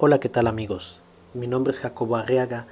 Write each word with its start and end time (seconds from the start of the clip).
Hola, 0.00 0.20
¿qué 0.20 0.28
tal 0.28 0.46
amigos? 0.46 1.00
Mi 1.34 1.48
nombre 1.48 1.72
es 1.72 1.80
Jacobo 1.80 2.14
Arriaga 2.14 2.68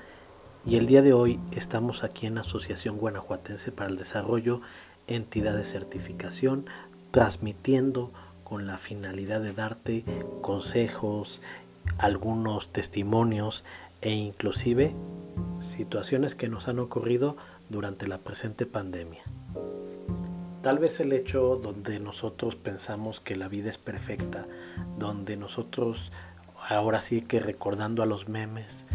y 0.65 0.77
el 0.77 0.87
día 0.87 1.03
de 1.03 1.13
hoy 1.13 1.41
estamos 1.51 2.05
aquí 2.05 2.29
en 2.29 2.37
la 2.37 2.43
Asociación 2.43 2.99
Guanajuatense 2.99 3.73
para 3.73 3.91
el 3.91 3.97
Desarrollo, 3.97 4.61
entidad 5.09 5.57
de 5.57 5.65
certificación, 5.65 6.67
transmitiendo 7.11 8.13
con 8.45 8.69
la 8.69 8.77
finalidad 8.77 9.41
de 9.41 9.53
darte 9.53 10.05
consejos, 10.41 11.43
algunos 11.99 12.69
testimonios 12.69 13.65
e 14.03 14.13
inclusive 14.13 14.95
situaciones 15.59 16.37
que 16.37 16.49
nos 16.49 16.69
han 16.69 16.79
ocurrido 16.79 17.37
durante 17.71 18.07
la 18.07 18.19
presente 18.19 18.67
pandemia. 18.67 19.25
Tal 20.63 20.79
vez 20.79 21.01
el 21.01 21.13
hecho 21.13 21.57
donde 21.57 21.99
nosotros 21.99 22.55
pensamos 22.55 23.19
que 23.19 23.35
la 23.35 23.49
vida 23.49 23.69
es 23.69 23.79
perfecta, 23.79 24.47
donde 24.97 25.37
nosotros 25.37 26.13
ahora 26.69 27.01
sí 27.01 27.23
que 27.23 27.41
recordando 27.41 28.03
a 28.03 28.07
los 28.07 28.29
memes, 28.29 28.87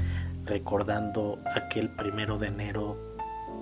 recordando 0.45 1.39
aquel 1.55 1.89
primero 1.89 2.37
de 2.37 2.47
enero 2.47 2.97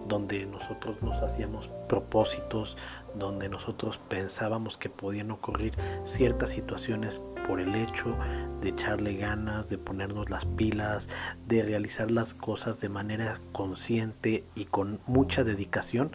donde 0.07 0.45
nosotros 0.45 1.01
nos 1.03 1.21
hacíamos 1.21 1.67
propósitos, 1.87 2.77
donde 3.15 3.49
nosotros 3.49 3.99
pensábamos 4.09 4.77
que 4.77 4.89
podían 4.89 5.29
ocurrir 5.29 5.73
ciertas 6.05 6.49
situaciones 6.49 7.21
por 7.47 7.59
el 7.59 7.75
hecho 7.75 8.15
de 8.61 8.69
echarle 8.69 9.15
ganas, 9.15 9.69
de 9.69 9.77
ponernos 9.77 10.29
las 10.29 10.45
pilas, 10.45 11.09
de 11.47 11.61
realizar 11.63 12.09
las 12.09 12.33
cosas 12.33 12.79
de 12.79 12.89
manera 12.89 13.39
consciente 13.51 14.43
y 14.55 14.65
con 14.65 14.99
mucha 15.05 15.43
dedicación, 15.43 16.11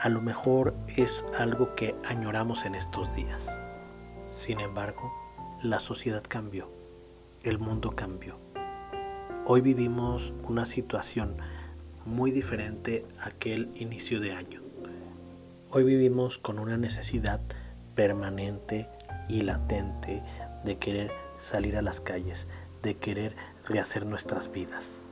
a 0.00 0.08
lo 0.08 0.20
mejor 0.20 0.74
es 0.96 1.24
algo 1.38 1.76
que 1.76 1.94
añoramos 2.04 2.64
en 2.64 2.74
estos 2.74 3.14
días. 3.14 3.60
Sin 4.26 4.58
embargo, 4.58 5.12
la 5.62 5.78
sociedad 5.78 6.24
cambió 6.26 6.81
el 7.42 7.58
mundo 7.58 7.96
cambió. 7.96 8.36
Hoy 9.46 9.60
vivimos 9.60 10.32
una 10.44 10.64
situación 10.66 11.36
muy 12.04 12.30
diferente 12.30 13.04
a 13.18 13.28
aquel 13.28 13.70
inicio 13.74 14.20
de 14.20 14.32
año. 14.32 14.62
Hoy 15.70 15.84
vivimos 15.84 16.38
con 16.38 16.58
una 16.58 16.76
necesidad 16.76 17.40
permanente 17.94 18.88
y 19.28 19.42
latente 19.42 20.22
de 20.64 20.78
querer 20.78 21.10
salir 21.38 21.76
a 21.76 21.82
las 21.82 22.00
calles, 22.00 22.48
de 22.82 22.96
querer 22.96 23.34
rehacer 23.66 24.06
nuestras 24.06 24.52
vidas. 24.52 25.02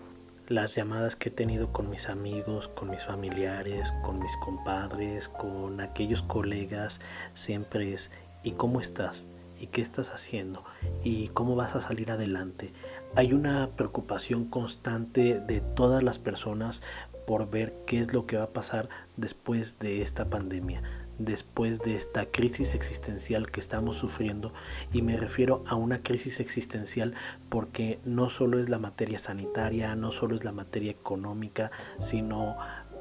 Las 0.47 0.75
llamadas 0.75 1.17
que 1.17 1.29
he 1.29 1.33
tenido 1.33 1.73
con 1.73 1.91
mis 1.91 2.09
amigos, 2.09 2.69
con 2.69 2.91
mis 2.91 3.05
familiares, 3.05 3.93
con 4.03 4.19
mis 4.19 4.37
compadres, 4.37 5.29
con 5.29 5.81
aquellos 5.81 6.23
colegas, 6.23 7.01
siempre 7.35 7.93
es 7.93 8.11
¿y 8.43 8.53
cómo 8.53 8.81
estás? 8.81 9.27
Y 9.61 9.67
qué 9.67 9.83
estás 9.83 10.09
haciendo 10.09 10.65
y 11.05 11.29
cómo 11.29 11.55
vas 11.55 11.77
a 11.77 11.81
salir 11.81 12.11
adelante. 12.11 12.73
Hay 13.15 13.33
una 13.33 13.69
preocupación 13.77 14.47
constante 14.47 15.41
de 15.41 15.61
todas 15.61 16.03
las 16.03 16.19
personas 16.19 16.83
por 17.27 17.51
ver 17.51 17.75
qué 17.87 18.01
es 18.01 18.13
lo 18.13 18.27
que 18.27 18.37
va 18.37 18.45
a 18.45 18.53
pasar 18.53 18.89
después 19.17 19.79
de 19.79 20.03
esta 20.03 20.31
pandemia, 20.31 20.83
después 21.19 21.81
de 21.81 21.95
esta 21.95 22.27
crisis 22.27 22.75
existencial 22.75 23.51
que 23.51 23.61
estamos 23.61 23.99
sufriendo 23.99 24.53
y 24.93 25.03
me 25.03 25.17
refiero 25.17 25.63
a 25.67 25.75
una 25.75 26.03
crisis 26.03 26.41
existencial 26.41 27.15
porque 27.49 28.01
no 28.05 28.31
solo 28.31 28.59
es 28.59 28.69
la 28.69 28.79
materia 28.79 29.19
sanitaria, 29.19 29.95
no 29.95 30.13
solo 30.13 30.35
es 30.35 30.45
la 30.45 30.53
materia 30.53 30.91
económica, 30.91 31.71
sino 32.01 32.57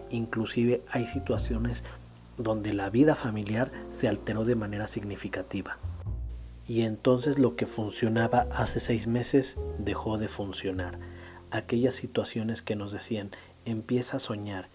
inclusive 0.10 0.84
hay 0.92 1.06
situaciones 1.06 1.86
donde 2.38 2.74
la 2.74 2.90
vida 2.90 3.16
familiar 3.16 3.72
se 3.92 4.08
alteró 4.08 4.46
de 4.46 4.56
manera 4.56 4.88
significativa 4.88 5.78
y 6.70 6.84
entonces 6.84 7.40
lo 7.40 7.56
que 7.56 7.66
funcionaba 7.66 8.48
hace 8.54 8.80
seis 8.80 9.08
meses 9.08 9.58
dejó 9.80 10.20
de 10.20 10.28
funcionar. 10.28 11.00
Aquellas 11.50 11.96
situaciones 11.96 12.62
que 12.62 12.76
nos 12.76 12.92
decían, 12.92 13.32
empieza 13.66 14.18
a 14.18 14.20
soñar, 14.20 14.70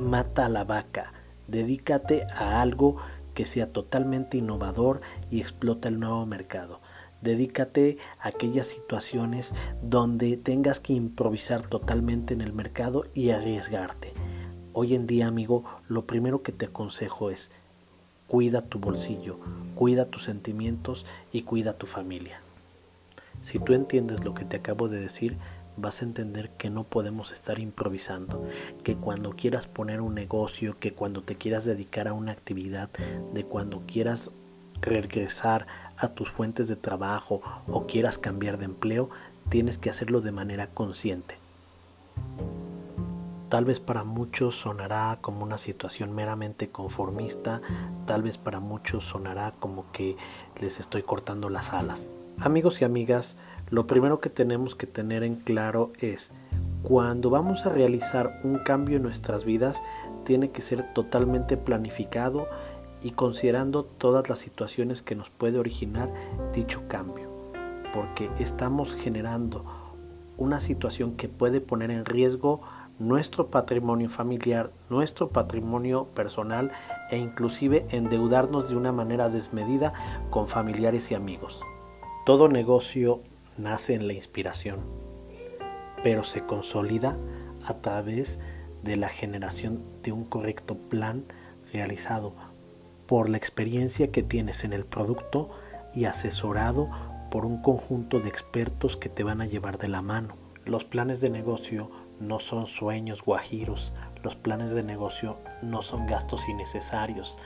mata 0.00 0.46
a 0.46 0.48
la 0.48 0.64
vaca, 0.64 1.12
dedícate 1.46 2.26
a 2.34 2.62
algo 2.62 2.96
que 3.34 3.44
sea 3.44 3.70
totalmente 3.70 4.38
innovador 4.38 5.02
y 5.30 5.42
explota 5.42 5.88
el 5.88 6.00
nuevo 6.00 6.24
mercado. 6.24 6.80
Dedícate 7.20 7.98
a 8.20 8.28
aquellas 8.28 8.68
situaciones 8.68 9.52
donde 9.82 10.38
tengas 10.38 10.80
que 10.80 10.94
improvisar 10.94 11.60
totalmente 11.60 12.32
en 12.32 12.40
el 12.40 12.54
mercado 12.54 13.04
y 13.12 13.30
arriesgarte. 13.30 14.14
Hoy 14.72 14.94
en 14.94 15.06
día, 15.06 15.26
amigo, 15.26 15.64
lo 15.88 16.06
primero 16.06 16.42
que 16.42 16.52
te 16.52 16.66
aconsejo 16.66 17.30
es 17.30 17.50
cuida 18.28 18.62
tu 18.62 18.78
bolsillo, 18.78 19.40
cuida 19.74 20.04
tus 20.04 20.24
sentimientos 20.24 21.04
y 21.32 21.42
cuida 21.42 21.72
tu 21.72 21.86
familia. 21.86 22.40
Si 23.42 23.58
tú 23.58 23.72
entiendes 23.72 24.24
lo 24.24 24.34
que 24.34 24.44
te 24.44 24.56
acabo 24.58 24.88
de 24.88 25.00
decir, 25.00 25.36
vas 25.76 26.02
a 26.02 26.04
entender 26.04 26.50
que 26.50 26.70
no 26.70 26.84
podemos 26.84 27.32
estar 27.32 27.58
improvisando, 27.58 28.44
que 28.82 28.96
cuando 28.96 29.30
quieras 29.30 29.66
poner 29.66 30.00
un 30.00 30.14
negocio, 30.14 30.78
que 30.78 30.92
cuando 30.92 31.22
te 31.22 31.36
quieras 31.36 31.64
dedicar 31.64 32.08
a 32.08 32.12
una 32.12 32.32
actividad, 32.32 32.90
de 33.32 33.44
cuando 33.44 33.82
quieras 33.86 34.30
regresar 34.80 35.66
a 35.96 36.08
tus 36.08 36.30
fuentes 36.30 36.68
de 36.68 36.76
trabajo 36.76 37.40
o 37.66 37.86
quieras 37.86 38.18
cambiar 38.18 38.58
de 38.58 38.66
empleo, 38.66 39.10
tienes 39.48 39.78
que 39.78 39.90
hacerlo 39.90 40.20
de 40.20 40.32
manera 40.32 40.66
consciente. 40.68 41.36
Tal 43.48 43.64
vez 43.64 43.80
para 43.80 44.04
muchos 44.04 44.56
sonará 44.56 45.18
como 45.22 45.42
una 45.42 45.56
situación 45.56 46.14
meramente 46.14 46.68
conformista, 46.68 47.62
tal 48.06 48.22
vez 48.22 48.36
para 48.36 48.60
muchos 48.60 49.04
sonará 49.04 49.54
como 49.58 49.90
que 49.90 50.16
les 50.60 50.80
estoy 50.80 51.02
cortando 51.02 51.48
las 51.48 51.72
alas. 51.72 52.12
Amigos 52.38 52.82
y 52.82 52.84
amigas, 52.84 53.38
lo 53.70 53.86
primero 53.86 54.20
que 54.20 54.28
tenemos 54.28 54.74
que 54.74 54.86
tener 54.86 55.22
en 55.22 55.36
claro 55.36 55.92
es, 55.98 56.30
cuando 56.82 57.30
vamos 57.30 57.64
a 57.64 57.70
realizar 57.70 58.38
un 58.44 58.58
cambio 58.58 58.98
en 58.98 59.02
nuestras 59.02 59.46
vidas, 59.46 59.82
tiene 60.24 60.50
que 60.50 60.60
ser 60.60 60.92
totalmente 60.92 61.56
planificado 61.56 62.48
y 63.02 63.12
considerando 63.12 63.84
todas 63.84 64.28
las 64.28 64.40
situaciones 64.40 65.00
que 65.00 65.14
nos 65.14 65.30
puede 65.30 65.58
originar 65.58 66.12
dicho 66.52 66.82
cambio, 66.86 67.30
porque 67.94 68.28
estamos 68.38 68.92
generando 68.92 69.64
una 70.36 70.60
situación 70.60 71.16
que 71.16 71.28
puede 71.28 71.62
poner 71.62 71.90
en 71.90 72.04
riesgo 72.04 72.60
nuestro 72.98 73.48
patrimonio 73.48 74.08
familiar, 74.08 74.70
nuestro 74.90 75.28
patrimonio 75.28 76.06
personal 76.14 76.72
e 77.10 77.18
inclusive 77.18 77.86
endeudarnos 77.90 78.68
de 78.68 78.76
una 78.76 78.92
manera 78.92 79.28
desmedida 79.28 79.92
con 80.30 80.48
familiares 80.48 81.10
y 81.10 81.14
amigos. 81.14 81.60
Todo 82.26 82.48
negocio 82.48 83.22
nace 83.56 83.94
en 83.94 84.06
la 84.06 84.12
inspiración, 84.12 84.80
pero 86.02 86.24
se 86.24 86.44
consolida 86.44 87.16
a 87.64 87.74
través 87.74 88.38
de 88.82 88.96
la 88.96 89.08
generación 89.08 89.82
de 90.02 90.12
un 90.12 90.24
correcto 90.24 90.76
plan 90.76 91.24
realizado 91.72 92.34
por 93.06 93.28
la 93.28 93.36
experiencia 93.36 94.10
que 94.10 94.22
tienes 94.22 94.64
en 94.64 94.72
el 94.72 94.84
producto 94.84 95.50
y 95.94 96.04
asesorado 96.04 96.90
por 97.30 97.44
un 97.44 97.62
conjunto 97.62 98.20
de 98.20 98.28
expertos 98.28 98.96
que 98.96 99.08
te 99.08 99.24
van 99.24 99.40
a 99.40 99.46
llevar 99.46 99.78
de 99.78 99.88
la 99.88 100.02
mano. 100.02 100.36
Los 100.64 100.84
planes 100.84 101.20
de 101.20 101.30
negocio 101.30 101.90
no 102.20 102.40
son 102.40 102.66
sueños 102.66 103.22
guajiros, 103.22 103.92
los 104.22 104.36
planes 104.36 104.70
de 104.72 104.82
negocio 104.82 105.38
no 105.62 105.82
son 105.82 106.06
gastos 106.06 106.48
innecesarios. 106.48 107.38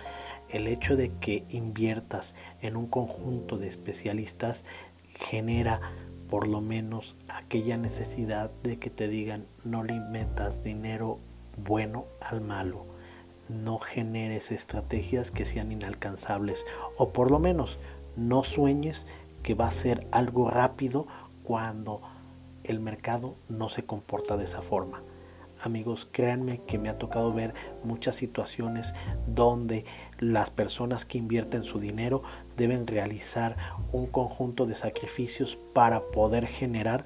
El 0.49 0.67
hecho 0.67 0.97
de 0.97 1.11
que 1.19 1.45
inviertas 1.51 2.35
en 2.61 2.77
un 2.77 2.87
conjunto 2.87 3.59
de 3.59 3.69
especialistas 3.69 4.65
genera 5.15 5.81
por 6.29 6.49
lo 6.49 6.61
menos 6.61 7.17
aquella 7.29 7.77
necesidad 7.77 8.51
de 8.63 8.79
que 8.79 8.91
te 8.91 9.09
digan 9.09 9.47
no 9.65 9.85
le 9.85 10.01
metas 10.01 10.63
dinero 10.63 11.19
bueno 11.59 12.07
al 12.21 12.41
malo, 12.41 12.87
no 13.49 13.79
generes 13.79 14.51
estrategias 14.51 15.31
que 15.31 15.45
sean 15.45 15.73
inalcanzables 15.73 16.65
o 16.97 17.11
por 17.11 17.31
lo 17.31 17.39
menos 17.39 17.79
no 18.17 18.45
sueñes 18.45 19.07
que 19.43 19.55
va 19.55 19.67
a 19.67 19.73
ser 19.73 20.07
algo 20.11 20.51
rápido 20.51 21.07
cuando 21.43 22.01
el 22.65 22.81
mercado 22.81 23.37
no 23.49 23.69
se 23.69 23.85
comporta 23.85 24.37
de 24.37 24.45
esa 24.45 24.63
forma. 24.63 25.03
Amigos, 25.63 26.09
créanme 26.11 26.61
que 26.67 26.77
me 26.77 26.89
ha 26.89 26.99
tocado 26.99 27.33
ver 27.33 27.55
muchas 27.85 28.17
situaciones 28.17 28.95
donde 29.29 29.85
las 30.19 30.51
personas 30.51 31.05
que 31.05 31.19
invierten 31.19 31.63
su 31.63 31.79
dinero 31.79 32.25
deben 32.57 32.85
realizar 32.85 33.57
un 33.93 34.07
conjunto 34.07 34.67
de 34.67 34.75
sacrificios 34.75 35.57
para 35.73 36.03
poder 36.11 36.47
generar 36.47 37.05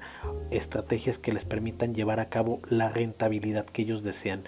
estrategias 0.49 1.19
que 1.19 1.33
les 1.33 1.45
permitan 1.45 1.93
llevar 1.93 2.19
a 2.19 2.29
cabo 2.29 2.59
la 2.67 2.89
rentabilidad 2.89 3.67
que 3.67 3.83
ellos 3.83 4.01
desean 4.01 4.43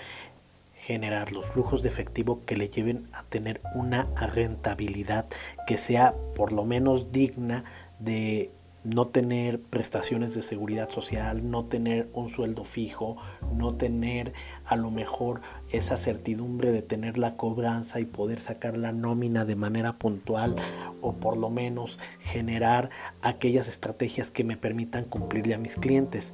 generar 0.73 1.31
los 1.31 1.47
flujos 1.47 1.83
de 1.83 1.89
efectivo 1.89 2.41
que 2.45 2.57
le 2.57 2.69
lleven 2.69 3.09
a 3.11 3.23
tener 3.23 3.61
una 3.75 4.05
rentabilidad 4.33 5.27
que 5.67 5.77
sea 5.77 6.15
por 6.35 6.51
lo 6.51 6.65
menos 6.65 7.11
digna 7.11 7.63
de 7.99 8.51
no 8.83 9.07
tener 9.07 9.61
prestaciones 9.61 10.33
de 10.35 10.41
seguridad 10.41 10.89
social, 10.89 11.49
no 11.49 11.65
tener 11.65 12.09
un 12.13 12.29
sueldo 12.29 12.63
fijo, 12.63 13.17
no 13.53 13.75
tener 13.75 14.33
a 14.65 14.75
lo 14.75 14.89
mejor 14.89 15.41
esa 15.69 15.97
certidumbre 15.97 16.71
de 16.71 16.81
tener 16.81 17.17
la 17.17 17.35
cobranza 17.35 17.99
y 17.99 18.05
poder 18.05 18.39
sacar 18.39 18.77
la 18.77 18.91
nómina 18.91 19.45
de 19.45 19.55
manera 19.55 19.97
puntual 19.97 20.55
o 21.01 21.13
por 21.13 21.37
lo 21.37 21.49
menos 21.49 21.99
generar 22.19 22.89
aquellas 23.21 23.67
estrategias 23.67 24.31
que 24.31 24.43
me 24.43 24.57
permitan 24.57 25.03
cumplirle 25.03 25.55
a 25.55 25.59
mis 25.59 25.75
clientes. 25.75 26.33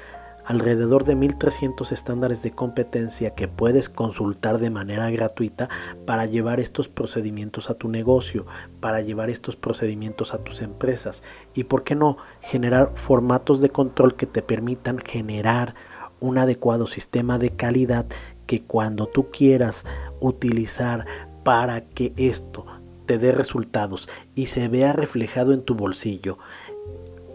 alrededor 0.48 1.04
de 1.04 1.16
1300 1.16 1.92
estándares 1.92 2.42
de 2.42 2.52
competencia 2.52 3.36
que 3.36 3.50
puedes 3.50 3.90
consultar 3.90 4.60
de 4.60 4.70
manera 4.70 5.12
gratuita 5.12 5.68
para 6.06 6.26
llevar 6.26 6.62
estos 6.62 6.88
procedimientos 6.88 7.70
a 7.70 7.74
tu 7.74 7.90
negocio, 7.90 8.46
para 8.80 9.02
llevar 9.02 9.30
estos 9.30 9.58
procedimientos 9.58 10.34
a 10.34 10.40
tus 10.40 10.62
empresas 10.62 11.22
y, 11.54 11.66
por 11.66 11.84
qué 11.84 11.96
no, 11.96 12.18
generar 12.40 12.92
formatos 12.96 13.60
de 13.60 13.70
control 13.70 14.16
que 14.16 14.26
te 14.26 14.42
permitan 14.42 15.00
generar 15.00 15.76
un 16.22 16.38
adecuado 16.38 16.88
sistema 16.88 17.38
de 17.38 17.52
calidad 17.52 18.06
que 18.48 18.64
cuando 18.64 19.06
tú 19.06 19.30
quieras 19.30 19.86
utilizar 20.20 21.06
para 21.44 21.82
que 21.82 22.14
esto 22.18 22.66
te 23.06 23.20
dé 23.20 23.32
resultados 23.32 24.10
y 24.34 24.48
se 24.48 24.68
vea 24.68 24.94
reflejado 24.94 25.54
en 25.54 25.62
tu 25.62 25.76
bolsillo, 25.76 26.40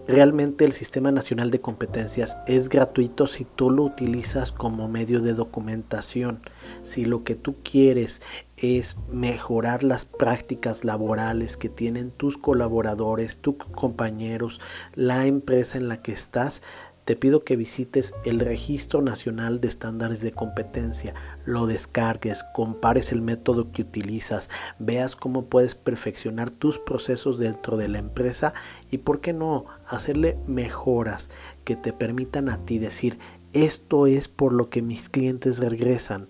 Realmente 0.09 0.65
el 0.65 0.73
Sistema 0.73 1.13
Nacional 1.13 1.53
de 1.53 1.61
Competencias 1.61 2.37
es 2.49 2.69
gratuito 2.69 3.29
si 3.29 3.45
tú 3.45 3.71
lo 3.71 3.85
utilizas 3.85 4.51
como 4.51 4.89
medio 4.89 5.21
de 5.21 5.33
documentación. 5.33 6.41
Si 6.83 7.05
lo 7.05 7.23
que 7.23 7.37
tú 7.37 7.55
quieres 7.63 8.21
es 8.57 8.97
mejorar 9.13 9.85
las 9.85 10.05
prácticas 10.05 10.85
laborales 10.85 11.57
que 11.57 11.69
tienen 11.69 12.11
tus 12.11 12.37
colaboradores, 12.37 13.37
tus 13.37 13.55
compañeros, 13.55 14.61
la 14.95 15.27
empresa 15.27 15.79
en 15.79 15.87
la 15.87 16.03
que 16.03 16.11
estás, 16.11 16.63
te 17.05 17.17
pido 17.17 17.43
que 17.43 17.57
visites 17.57 18.15
el 18.25 18.39
Registro 18.39 19.03
Nacional 19.03 19.61
de 19.61 19.69
Estándares 19.69 20.21
de 20.21 20.33
Competencia, 20.33 21.15
lo 21.45 21.67
descargues, 21.67 22.45
compares 22.55 23.11
el 23.11 23.23
método 23.23 23.73
que 23.73 23.83
utilizas, 23.83 24.49
veas 24.79 25.17
cómo 25.17 25.47
puedes 25.47 25.75
perfeccionar 25.75 26.51
tus 26.51 26.79
procesos 26.79 27.39
dentro 27.39 27.77
de 27.77 27.89
la 27.89 27.99
empresa 27.99 28.53
y, 28.91 28.99
por 28.99 29.21
qué 29.21 29.33
no, 29.33 29.67
hacerle 29.87 30.39
mejoras 30.47 31.31
que 31.65 31.75
te 31.75 31.93
permitan 31.93 32.49
a 32.49 32.65
ti 32.65 32.79
decir, 32.79 33.19
esto 33.53 34.07
es 34.07 34.29
por 34.29 34.53
lo 34.53 34.71
que 34.71 34.81
mis 34.81 35.09
clientes 35.09 35.59
regresan. 35.59 36.29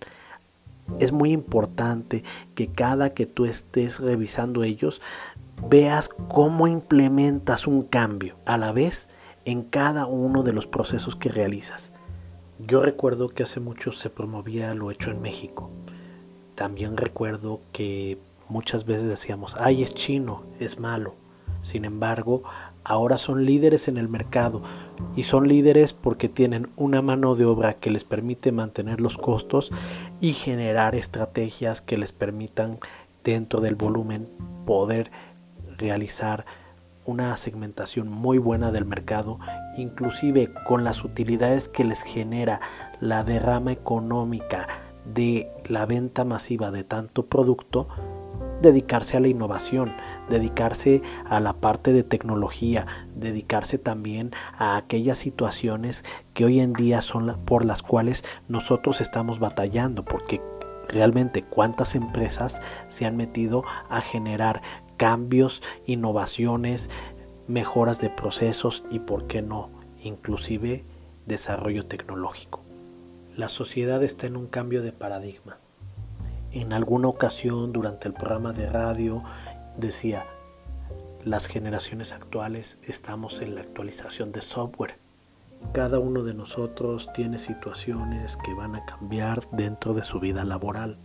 Es 0.99 1.13
muy 1.13 1.33
importante 1.33 2.25
que 2.55 2.69
cada 2.69 3.15
que 3.15 3.27
tú 3.27 3.45
estés 3.45 4.01
revisando 4.01 4.65
ellos, 4.65 5.01
veas 5.69 6.09
cómo 6.09 6.67
implementas 6.67 7.67
un 7.67 7.83
cambio. 7.83 8.37
A 8.47 8.57
la 8.57 8.73
vez, 8.73 9.09
en 9.45 9.63
cada 9.63 10.07
uno 10.07 10.43
de 10.43 10.53
los 10.53 10.67
procesos 10.67 11.17
que 11.17 11.29
realizas. 11.29 11.93
Yo 12.59 12.83
recuerdo 12.83 13.29
que 13.29 13.43
hace 13.43 13.61
mucho 13.61 13.93
se 13.93 14.11
promovía 14.11 14.75
lo 14.75 14.91
hecho 14.91 15.11
en 15.11 15.21
México. 15.21 15.71
También 16.55 16.97
recuerdo 16.97 17.61
que 17.73 18.19
muchas 18.49 18.85
veces 18.85 19.09
decíamos, 19.09 19.57
ay, 19.59 19.83
es 19.83 19.95
chino, 19.95 20.45
es 20.61 20.79
malo. 20.79 21.15
Sin 21.63 21.85
embargo, 21.85 22.43
ahora 22.85 23.19
son 23.19 23.45
líderes 23.45 23.89
en 23.89 23.97
el 23.97 24.09
mercado 24.09 24.63
y 25.17 25.23
son 25.23 25.49
líderes 25.49 25.93
porque 25.93 26.29
tienen 26.29 26.71
una 26.77 27.03
mano 27.03 27.35
de 27.37 27.45
obra 27.45 27.75
que 27.75 27.91
les 27.91 28.05
permite 28.05 28.53
mantener 28.53 29.01
los 29.01 29.17
costos 29.17 29.71
y 30.21 30.33
generar 30.33 30.95
estrategias 30.95 31.81
que 31.81 31.99
les 31.99 32.13
permitan 32.13 32.79
dentro 33.25 33.61
del 33.61 33.77
volumen 33.77 34.29
poder 34.67 35.11
realizar 35.79 36.45
una 37.05 37.37
segmentación 37.37 38.09
muy 38.09 38.39
buena 38.39 38.71
del 38.71 38.85
mercado, 38.85 39.39
inclusive 39.77 40.51
con 40.67 40.85
las 40.85 41.05
utilidades 41.05 41.69
que 41.69 41.85
les 41.85 42.03
genera 42.03 42.61
la 43.01 43.25
derrama 43.25 43.73
económica 43.73 44.69
de 45.05 45.51
la 45.67 45.87
venta 45.87 46.25
masiva 46.25 46.71
de 46.71 46.85
tanto 46.85 47.27
producto, 47.27 47.89
dedicarse 48.61 49.17
a 49.17 49.21
la 49.21 49.29
innovación, 49.29 49.93
dedicarse 50.31 51.03
a 51.29 51.41
la 51.41 51.55
parte 51.55 51.93
de 51.93 52.05
tecnología, 52.05 52.87
dedicarse 53.17 53.79
también 53.79 54.31
a 54.57 54.77
aquellas 54.77 55.19
situaciones 55.19 56.05
que 56.33 56.45
hoy 56.45 56.61
en 56.61 56.73
día 56.73 57.03
son 57.03 57.41
por 57.45 57.65
las 57.65 57.83
cuales 57.83 58.25
nosotros 58.49 59.01
estamos 59.01 59.41
batallando, 59.41 60.05
porque 60.05 60.41
realmente 60.89 61.43
cuántas 61.43 61.95
empresas 61.95 62.61
se 62.89 63.07
han 63.07 63.17
metido 63.17 63.65
a 63.89 64.01
generar 64.01 64.63
cambios, 65.03 65.63
innovaciones, 65.85 66.89
mejoras 67.49 68.01
de 68.01 68.09
procesos 68.09 68.85
y, 68.89 69.01
por 69.01 69.27
qué 69.27 69.43
no, 69.43 69.69
inclusive 70.01 70.85
desarrollo 71.27 71.87
tecnológico. 71.87 72.61
La 73.37 73.49
sociedad 73.49 74.01
está 74.05 74.29
en 74.29 74.37
un 74.37 74.47
cambio 74.47 74.81
de 74.81 74.93
paradigma. 74.93 75.57
En 76.53 76.73
alguna 76.73 77.09
ocasión 77.09 77.73
durante 77.73 78.07
el 78.07 78.15
programa 78.15 78.53
de 78.53 78.71
radio 78.71 79.25
decía, 79.77 80.25
las 81.25 81.49
generaciones 81.49 82.13
actuales 82.13 82.79
estamos 82.85 83.43
en 83.43 83.57
la 83.57 83.63
actualización 83.63 84.31
de 84.31 84.41
software. 84.41 84.99
Cada 85.73 85.99
uno 85.99 86.23
de 86.23 86.35
nosotros 86.35 87.11
tiene 87.13 87.41
situaciones 87.41 88.37
que 88.37 88.55
van 88.55 88.77
a 88.77 88.85
cambiar 88.85 89.51
dentro 89.51 89.95
de 89.95 90.05
su 90.05 90.21
vida 90.21 90.45
laboral. 90.45 90.97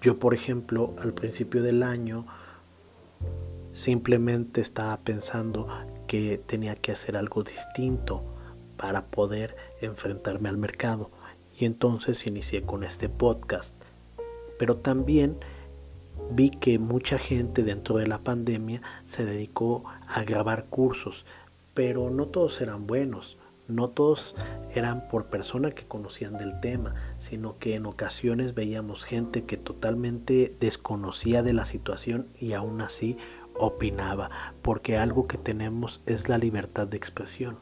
Yo, 0.00 0.18
por 0.18 0.34
ejemplo, 0.34 0.96
al 1.00 1.12
principio 1.12 1.62
del 1.62 1.84
año 1.84 2.26
Simplemente 3.72 4.60
estaba 4.60 4.98
pensando 5.00 5.66
que 6.06 6.38
tenía 6.38 6.74
que 6.74 6.92
hacer 6.92 7.16
algo 7.16 7.42
distinto 7.42 8.22
para 8.76 9.06
poder 9.06 9.56
enfrentarme 9.80 10.48
al 10.48 10.58
mercado. 10.58 11.10
Y 11.58 11.64
entonces 11.64 12.26
inicié 12.26 12.62
con 12.62 12.84
este 12.84 13.08
podcast. 13.08 13.74
Pero 14.58 14.76
también 14.76 15.38
vi 16.30 16.50
que 16.50 16.78
mucha 16.78 17.18
gente 17.18 17.62
dentro 17.62 17.96
de 17.96 18.06
la 18.06 18.18
pandemia 18.18 18.82
se 19.04 19.24
dedicó 19.24 19.84
a 20.06 20.22
grabar 20.22 20.66
cursos, 20.66 21.24
pero 21.74 22.10
no 22.10 22.26
todos 22.26 22.60
eran 22.60 22.86
buenos, 22.86 23.38
no 23.68 23.88
todos 23.88 24.36
eran 24.74 25.08
por 25.08 25.26
persona 25.26 25.70
que 25.70 25.86
conocían 25.86 26.36
del 26.36 26.60
tema, 26.60 26.94
sino 27.18 27.58
que 27.58 27.74
en 27.74 27.86
ocasiones 27.86 28.54
veíamos 28.54 29.04
gente 29.04 29.44
que 29.44 29.56
totalmente 29.56 30.54
desconocía 30.60 31.42
de 31.42 31.52
la 31.52 31.64
situación 31.64 32.28
y 32.38 32.52
aún 32.52 32.80
así 32.80 33.16
opinaba, 33.62 34.30
porque 34.60 34.98
algo 34.98 35.26
que 35.26 35.38
tenemos 35.38 36.02
es 36.06 36.28
la 36.28 36.36
libertad 36.36 36.88
de 36.88 36.96
expresión. 36.96 37.58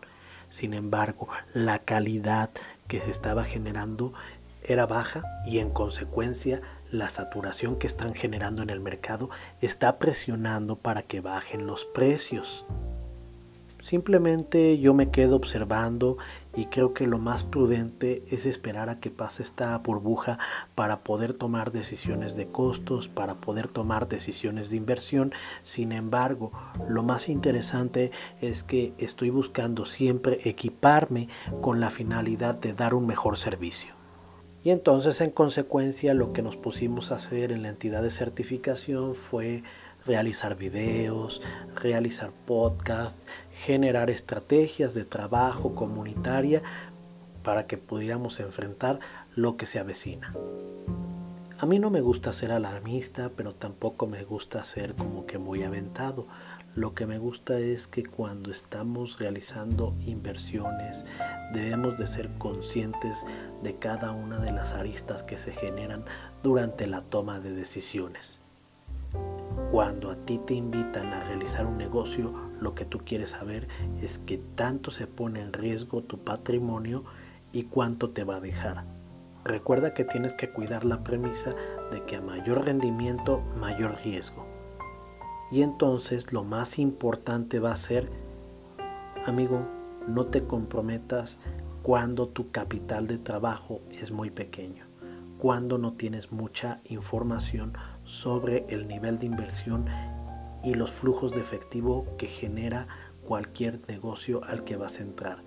Sin 0.48 0.74
embargo, 0.74 1.28
la 1.52 1.78
calidad 1.78 2.50
que 2.88 3.00
se 3.00 3.10
estaba 3.10 3.44
generando 3.44 4.12
era 4.64 4.86
baja 4.86 5.22
y 5.46 5.58
en 5.58 5.70
consecuencia 5.70 6.62
la 6.90 7.08
saturación 7.08 7.76
que 7.76 7.86
están 7.86 8.14
generando 8.14 8.62
en 8.62 8.70
el 8.70 8.80
mercado 8.80 9.30
está 9.60 9.98
presionando 9.98 10.76
para 10.76 11.02
que 11.02 11.20
bajen 11.20 11.66
los 11.66 11.84
precios. 11.84 12.64
Simplemente 13.80 14.78
yo 14.78 14.92
me 14.92 15.10
quedo 15.10 15.36
observando 15.36 16.18
y 16.54 16.66
creo 16.66 16.94
que 16.94 17.06
lo 17.06 17.18
más 17.18 17.44
prudente 17.44 18.24
es 18.28 18.46
esperar 18.46 18.88
a 18.88 18.98
que 18.98 19.10
pase 19.10 19.42
esta 19.42 19.76
burbuja 19.78 20.38
para 20.74 21.00
poder 21.00 21.32
tomar 21.34 21.72
decisiones 21.72 22.36
de 22.36 22.48
costos, 22.48 23.08
para 23.08 23.36
poder 23.36 23.68
tomar 23.68 24.08
decisiones 24.08 24.70
de 24.70 24.76
inversión. 24.76 25.32
Sin 25.62 25.92
embargo, 25.92 26.52
lo 26.88 27.02
más 27.02 27.28
interesante 27.28 28.10
es 28.40 28.62
que 28.62 28.94
estoy 28.98 29.30
buscando 29.30 29.84
siempre 29.84 30.40
equiparme 30.44 31.28
con 31.60 31.80
la 31.80 31.90
finalidad 31.90 32.54
de 32.54 32.72
dar 32.72 32.94
un 32.94 33.06
mejor 33.06 33.38
servicio. 33.38 33.94
Y 34.62 34.70
entonces 34.70 35.20
en 35.22 35.30
consecuencia 35.30 36.12
lo 36.12 36.32
que 36.32 36.42
nos 36.42 36.56
pusimos 36.56 37.12
a 37.12 37.16
hacer 37.16 37.50
en 37.50 37.62
la 37.62 37.70
entidad 37.70 38.02
de 38.02 38.10
certificación 38.10 39.14
fue 39.14 39.62
realizar 40.10 40.56
videos, 40.56 41.40
realizar 41.76 42.32
podcasts, 42.44 43.28
generar 43.52 44.10
estrategias 44.10 44.92
de 44.92 45.04
trabajo 45.04 45.76
comunitaria 45.76 46.62
para 47.44 47.68
que 47.68 47.78
pudiéramos 47.78 48.40
enfrentar 48.40 48.98
lo 49.36 49.56
que 49.56 49.66
se 49.66 49.78
avecina. 49.78 50.34
A 51.60 51.64
mí 51.64 51.78
no 51.78 51.90
me 51.90 52.00
gusta 52.00 52.32
ser 52.32 52.50
alarmista, 52.50 53.30
pero 53.36 53.54
tampoco 53.54 54.08
me 54.08 54.24
gusta 54.24 54.64
ser 54.64 54.96
como 54.96 55.26
que 55.26 55.38
muy 55.38 55.62
aventado. 55.62 56.26
Lo 56.74 56.92
que 56.92 57.06
me 57.06 57.18
gusta 57.18 57.60
es 57.60 57.86
que 57.86 58.04
cuando 58.04 58.50
estamos 58.50 59.20
realizando 59.20 59.94
inversiones 60.00 61.06
debemos 61.52 61.96
de 61.98 62.08
ser 62.08 62.30
conscientes 62.36 63.24
de 63.62 63.76
cada 63.76 64.10
una 64.10 64.40
de 64.40 64.50
las 64.50 64.72
aristas 64.72 65.22
que 65.22 65.38
se 65.38 65.52
generan 65.52 66.04
durante 66.42 66.88
la 66.88 67.02
toma 67.02 67.38
de 67.38 67.52
decisiones. 67.52 68.40
Cuando 69.70 70.10
a 70.10 70.16
ti 70.16 70.38
te 70.38 70.54
invitan 70.54 71.12
a 71.12 71.22
realizar 71.22 71.64
un 71.64 71.78
negocio, 71.78 72.32
lo 72.60 72.74
que 72.74 72.84
tú 72.84 72.98
quieres 73.04 73.30
saber 73.30 73.68
es 74.02 74.18
que 74.18 74.38
tanto 74.38 74.90
se 74.90 75.06
pone 75.06 75.40
en 75.40 75.52
riesgo 75.52 76.02
tu 76.02 76.18
patrimonio 76.18 77.04
y 77.52 77.64
cuánto 77.64 78.10
te 78.10 78.24
va 78.24 78.36
a 78.36 78.40
dejar. 78.40 78.84
Recuerda 79.44 79.94
que 79.94 80.04
tienes 80.04 80.32
que 80.32 80.50
cuidar 80.50 80.84
la 80.84 81.04
premisa 81.04 81.54
de 81.92 82.04
que 82.04 82.16
a 82.16 82.20
mayor 82.20 82.64
rendimiento, 82.64 83.42
mayor 83.60 83.96
riesgo. 84.04 84.44
Y 85.52 85.62
entonces 85.62 86.32
lo 86.32 86.42
más 86.42 86.80
importante 86.80 87.60
va 87.60 87.70
a 87.70 87.76
ser, 87.76 88.10
amigo, 89.24 89.68
no 90.08 90.26
te 90.26 90.42
comprometas 90.42 91.38
cuando 91.82 92.26
tu 92.26 92.50
capital 92.50 93.06
de 93.06 93.18
trabajo 93.18 93.82
es 93.92 94.10
muy 94.10 94.30
pequeño, 94.30 94.86
cuando 95.38 95.78
no 95.78 95.92
tienes 95.92 96.32
mucha 96.32 96.80
información 96.86 97.72
sobre 98.10 98.66
el 98.68 98.88
nivel 98.88 99.18
de 99.18 99.26
inversión 99.26 99.86
y 100.64 100.74
los 100.74 100.90
flujos 100.90 101.32
de 101.32 101.40
efectivo 101.40 102.16
que 102.18 102.26
genera 102.26 102.88
cualquier 103.24 103.78
negocio 103.88 104.42
al 104.44 104.64
que 104.64 104.76
vas 104.76 104.98
a 104.98 105.02
entrar. 105.02 105.38